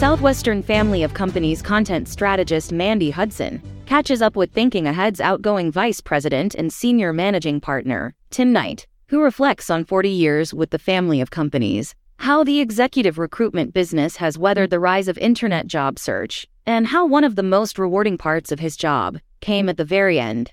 [0.00, 6.00] Southwestern family of companies content strategist Mandy Hudson catches up with Thinking Ahead's outgoing vice
[6.00, 11.20] president and senior managing partner, Tim Knight, who reflects on 40 years with the family
[11.20, 16.46] of companies, how the executive recruitment business has weathered the rise of internet job search,
[16.64, 20.18] and how one of the most rewarding parts of his job came at the very
[20.18, 20.50] end.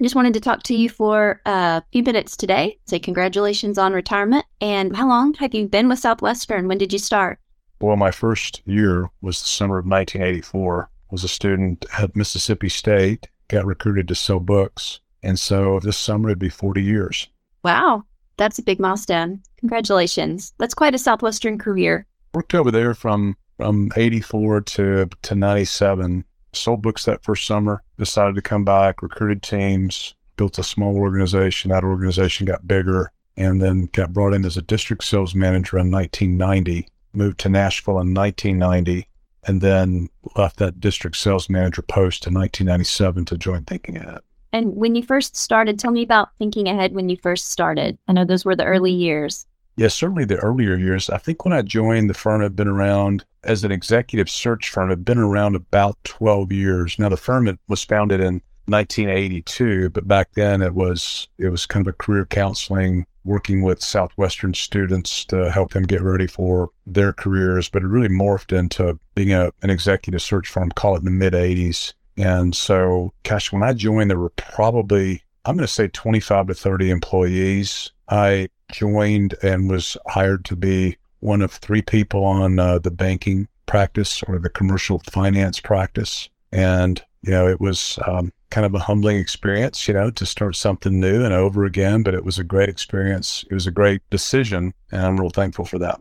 [0.00, 2.78] Just wanted to talk to you for a few minutes today.
[2.86, 4.46] Say congratulations on retirement.
[4.58, 6.66] And how long have you been with Southwestern?
[6.66, 7.38] When did you start?
[7.80, 10.90] Well, my first year was the summer of 1984.
[11.10, 15.00] Was a student at Mississippi State, got recruited to sell books.
[15.22, 17.28] And so this summer it'd be 40 years.
[17.64, 18.04] Wow,
[18.36, 19.42] that's a big milestone.
[19.58, 20.52] Congratulations.
[20.58, 22.06] That's quite a Southwestern career.
[22.34, 28.34] Worked over there from from 84 to, to 97 sold books that first summer, decided
[28.36, 31.70] to come back, recruited teams, built a small organization.
[31.70, 35.90] That organization got bigger and then got brought in as a district sales manager in
[35.90, 39.08] 1990, moved to Nashville in 1990,
[39.44, 44.20] and then left that district sales manager post in 1997 to join Thinking Ahead.
[44.52, 47.98] And when you first started, tell me about Thinking Ahead when you first started.
[48.08, 49.46] I know those were the early years.
[49.76, 51.08] Yes, certainly the earlier years.
[51.08, 54.88] I think when I joined, the firm had been around as an executive search firm,
[54.90, 56.98] had been around about 12 years.
[56.98, 61.86] Now, the firm was founded in 1982, but back then it was it was kind
[61.86, 67.12] of a career counseling, working with Southwestern students to help them get ready for their
[67.12, 67.68] careers.
[67.68, 71.10] But it really morphed into being a, an executive search firm, call it in the
[71.10, 71.92] mid 80s.
[72.16, 76.54] And so, gosh, when I joined, there were probably I'm going to say 25 to
[76.54, 77.90] 30 employees.
[78.10, 83.48] I joined and was hired to be one of three people on uh, the banking
[83.64, 86.28] practice or the commercial finance practice.
[86.52, 90.56] And, you know, it was um, kind of a humbling experience, you know, to start
[90.56, 93.44] something new and over again, but it was a great experience.
[93.50, 96.00] It was a great decision, and I'm real thankful for that.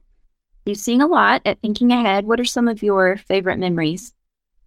[0.65, 2.25] You've seen a lot at Thinking Ahead.
[2.25, 4.13] What are some of your favorite memories?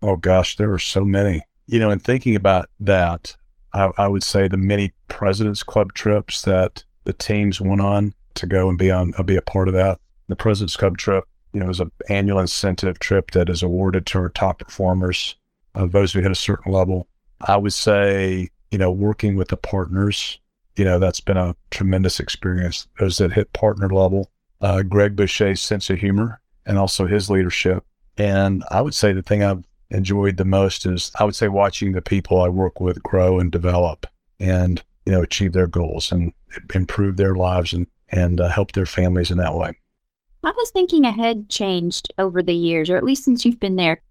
[0.03, 1.43] Oh, gosh, there are so many.
[1.67, 3.37] You know, in thinking about that,
[3.73, 8.47] I, I would say the many President's Club trips that the teams went on to
[8.47, 10.01] go and be on, I'll be a part of that.
[10.29, 14.19] The President's Club trip, you know, is an annual incentive trip that is awarded to
[14.19, 15.37] our top performers,
[15.75, 17.09] uh, those who hit a certain level.
[17.43, 20.39] I would say, you know, working with the partners,
[20.77, 22.87] you know, that's been a tremendous experience.
[22.99, 24.31] Those that hit partner level,
[24.61, 27.85] uh, Greg Boucher's sense of humor and also his leadership.
[28.17, 31.93] And I would say the thing I've enjoyed the most is I would say watching
[31.93, 34.07] the people I work with grow and develop
[34.39, 36.33] and you know, achieve their goals and
[36.75, 39.77] improve their lives and, and uh, help their families in that way.
[40.45, 44.03] How has thinking ahead changed over the years, or at least since you've been there?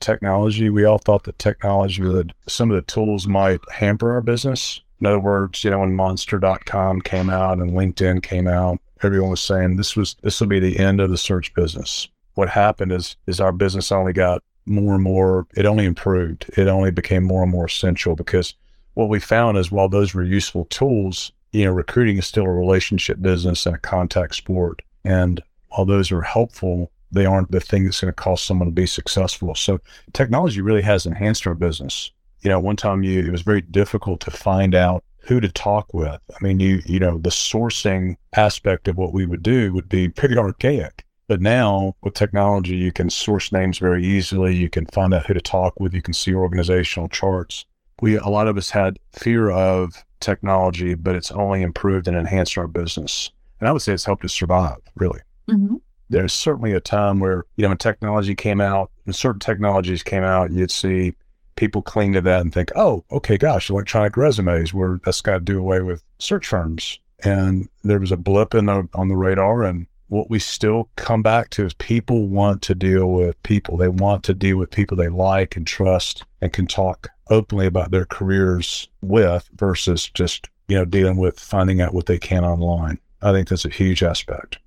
[0.00, 4.80] Technology, we all thought that technology would, some of the tools might hamper our business.
[5.00, 9.42] In other words, you know, when monster.com came out and LinkedIn came out, everyone was
[9.42, 12.08] saying this was, this will be the end of the search business.
[12.34, 16.50] What happened is, is our business only got more and more, it only improved.
[16.56, 18.54] It only became more and more essential because
[18.94, 22.50] what we found is while those were useful tools, you know, recruiting is still a
[22.50, 24.82] relationship business and a contact sport.
[25.04, 28.72] And while those are helpful, they aren't the thing that's going to cause someone to
[28.72, 29.54] be successful.
[29.54, 29.78] So
[30.12, 32.10] technology really has enhanced our business.
[32.40, 35.92] You know, one time you, it was very difficult to find out who to talk
[35.92, 36.20] with.
[36.30, 40.08] I mean, you, you know, the sourcing aspect of what we would do would be
[40.08, 41.04] pretty archaic.
[41.28, 44.54] But now with technology, you can source names very easily.
[44.54, 45.92] You can find out who to talk with.
[45.92, 47.64] You can see organizational charts
[48.00, 52.58] we a lot of us had fear of technology, but it's only improved and enhanced
[52.58, 53.30] our business.
[53.60, 55.20] And I would say it's helped us survive, really.
[55.48, 55.76] Mm-hmm.
[56.08, 60.22] There's certainly a time where, you know, when technology came out, when certain technologies came
[60.22, 61.14] out, you'd see
[61.56, 65.40] people cling to that and think, oh, okay, gosh, electronic resumes, where that's got to
[65.40, 66.98] do away with search firms.
[67.24, 69.64] And there was a blip in the, on the radar.
[69.64, 73.76] And what we still come back to is people want to deal with people.
[73.76, 77.90] They want to deal with people they like and trust and can talk openly about
[77.90, 82.98] their careers with versus just, you know, dealing with finding out what they can online.
[83.22, 84.58] I think that's a huge aspect.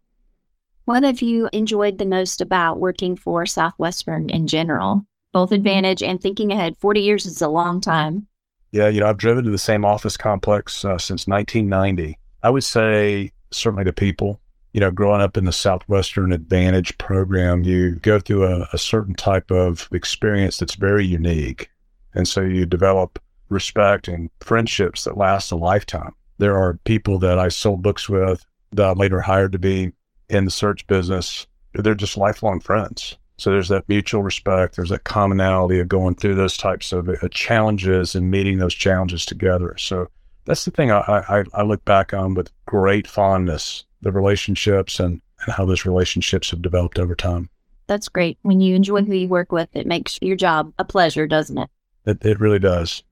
[0.89, 5.05] What have you enjoyed the most about working for Southwestern in general?
[5.33, 6.75] Both advantage and thinking ahead.
[6.77, 8.25] 40 years is a long time.
[8.71, 12.17] Yeah, you know, I've driven to the same office complex uh, since 1990.
[12.41, 14.39] I would say certainly the people.
[14.73, 19.13] You know, growing up in the Southwestern Advantage program, you go through a, a certain
[19.13, 21.69] type of experience that's very unique.
[22.15, 23.19] And so you develop
[23.49, 26.15] respect and friendships that last a lifetime.
[26.39, 29.91] There are people that I sold books with that I later hired to be
[30.29, 31.47] in the search business.
[31.73, 33.17] They're just lifelong friends.
[33.37, 34.75] So there's that mutual respect.
[34.75, 39.25] There's that commonality of going through those types of uh, challenges and meeting those challenges
[39.25, 39.75] together.
[39.77, 40.09] So
[40.45, 45.21] that's the thing I, I, I look back on with great fondness, the relationships and,
[45.45, 47.49] and how those relationships have developed over time.
[47.87, 48.37] That's great.
[48.41, 51.69] When you enjoy who you work with, it makes your job a pleasure, doesn't it?
[52.05, 53.03] It, it really does.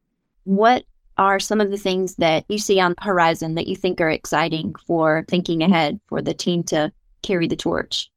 [0.43, 0.83] What
[1.17, 4.09] are some of the things that you see on the horizon that you think are
[4.09, 6.91] exciting for thinking ahead for the team to
[7.21, 8.09] carry the torch?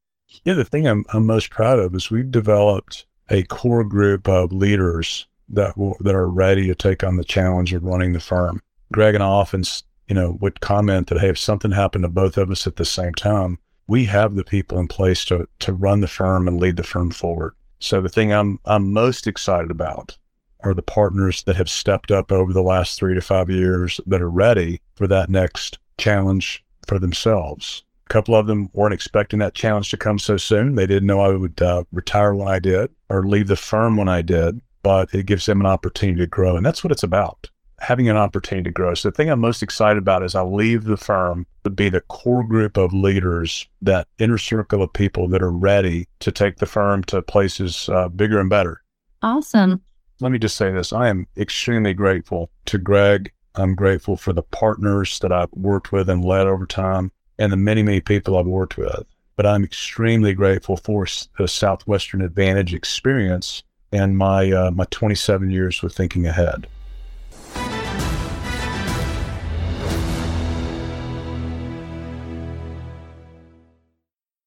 [0.44, 4.52] Yeah, the thing I'm, I'm most proud of is we've developed a core group of
[4.52, 8.62] leaders that will, that are ready to take on the challenge of running the firm.
[8.92, 9.64] Greg and I often,
[10.08, 12.84] you know, would comment that hey, if something happened to both of us at the
[12.84, 16.76] same time, we have the people in place to to run the firm and lead
[16.76, 17.54] the firm forward.
[17.80, 20.16] So the thing I'm I'm most excited about
[20.62, 24.20] are the partners that have stepped up over the last three to five years that
[24.20, 27.82] are ready for that next challenge for themselves.
[28.10, 30.74] A couple of them weren't expecting that challenge to come so soon.
[30.74, 34.08] They didn't know I would uh, retire when I did or leave the firm when
[34.08, 36.56] I did, but it gives them an opportunity to grow.
[36.56, 37.48] And that's what it's about
[37.78, 38.92] having an opportunity to grow.
[38.92, 42.02] So the thing I'm most excited about is I leave the firm to be the
[42.02, 46.66] core group of leaders, that inner circle of people that are ready to take the
[46.66, 48.82] firm to places uh, bigger and better.
[49.22, 49.82] Awesome
[50.20, 50.92] let me just say this.
[50.92, 53.32] I am extremely grateful to Greg.
[53.54, 57.10] I'm grateful for the partners that I've worked with and led over time
[57.40, 59.04] and the many, many people I've worked with.
[59.34, 61.06] But I'm extremely grateful for
[61.38, 66.68] the Southwestern Advantage experience and my, uh, my 27 years with Thinking Ahead.